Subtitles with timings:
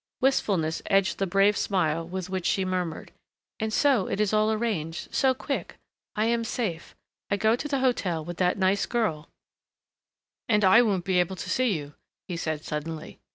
[0.19, 3.11] Wistfulness edged the brave smile with which she murmured,
[3.59, 5.77] "And so it is all arranged so quick.
[6.15, 6.95] I am safe
[7.29, 9.29] I go to the hotel with that nice girl"
[10.49, 11.93] "And I won't be able to see you,"
[12.27, 13.19] he said suddenly.